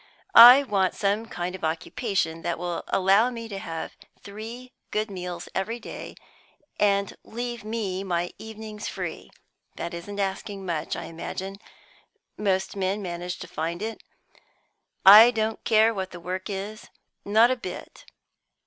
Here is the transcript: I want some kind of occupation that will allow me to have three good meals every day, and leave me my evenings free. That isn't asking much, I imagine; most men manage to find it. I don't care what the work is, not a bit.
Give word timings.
I 0.33 0.63
want 0.63 0.95
some 0.95 1.27
kind 1.27 1.53
of 1.53 1.63
occupation 1.63 2.41
that 2.41 2.57
will 2.57 2.83
allow 2.87 3.29
me 3.29 3.47
to 3.49 3.59
have 3.59 3.95
three 4.19 4.71
good 4.89 5.11
meals 5.11 5.47
every 5.53 5.79
day, 5.79 6.15
and 6.79 7.15
leave 7.23 7.63
me 7.63 8.03
my 8.03 8.33
evenings 8.39 8.87
free. 8.87 9.29
That 9.75 9.93
isn't 9.93 10.19
asking 10.19 10.65
much, 10.65 10.95
I 10.95 11.03
imagine; 11.03 11.57
most 12.35 12.75
men 12.75 13.03
manage 13.03 13.37
to 13.41 13.47
find 13.47 13.79
it. 13.83 14.01
I 15.05 15.29
don't 15.29 15.63
care 15.63 15.93
what 15.93 16.09
the 16.09 16.19
work 16.19 16.49
is, 16.49 16.89
not 17.23 17.51
a 17.51 17.55
bit. 17.55 18.05